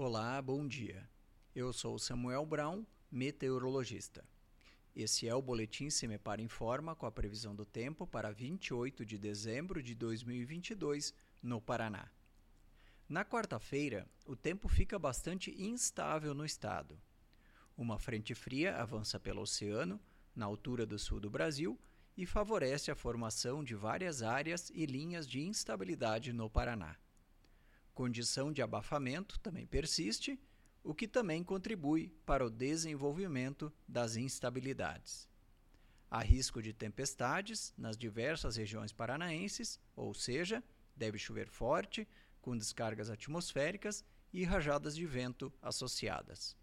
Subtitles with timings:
[0.00, 1.10] Olá, bom dia.
[1.52, 4.24] Eu sou Samuel Brown, meteorologista.
[4.94, 9.82] Esse é o Boletim Semepar Informa com a previsão do tempo para 28 de dezembro
[9.82, 12.08] de 2022 no Paraná.
[13.08, 16.96] Na quarta-feira, o tempo fica bastante instável no estado.
[17.76, 20.00] Uma frente fria avança pelo oceano,
[20.32, 21.76] na altura do sul do Brasil,
[22.16, 26.96] e favorece a formação de várias áreas e linhas de instabilidade no Paraná
[27.98, 30.40] condição de abafamento também persiste,
[30.84, 35.28] o que também contribui para o desenvolvimento das instabilidades.
[36.08, 40.62] Há risco de tempestades nas diversas regiões paranaenses, ou seja,
[40.94, 42.06] deve chover forte,
[42.40, 46.56] com descargas atmosféricas e rajadas de vento associadas.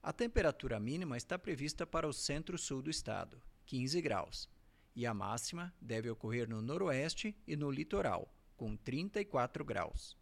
[0.00, 4.48] A temperatura mínima está prevista para o centro-sul do estado, 15 graus,
[4.94, 10.21] e a máxima deve ocorrer no noroeste e no litoral, com 34 graus.